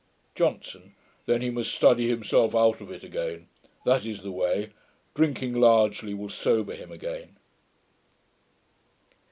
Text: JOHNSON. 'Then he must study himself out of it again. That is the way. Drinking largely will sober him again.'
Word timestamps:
JOHNSON. 0.33 0.95
'Then 1.27 1.41
he 1.43 1.51
must 1.51 1.75
study 1.75 2.07
himself 2.09 2.55
out 2.55 2.81
of 2.81 2.89
it 2.91 3.03
again. 3.03 3.45
That 3.85 4.03
is 4.03 4.23
the 4.23 4.31
way. 4.31 4.71
Drinking 5.13 5.53
largely 5.53 6.15
will 6.15 6.27
sober 6.27 6.73
him 6.73 6.91
again.' 6.91 7.35